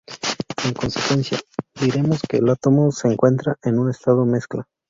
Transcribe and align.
En 0.65 0.73
consecuencia, 0.73 1.37
diremos 1.79 2.21
que 2.27 2.37
el 2.37 2.49
átomo 2.49 2.91
se 2.91 3.07
encuentra 3.07 3.59
en 3.61 3.77
un 3.77 3.91
estado 3.91 4.25
mezcla. 4.25 4.67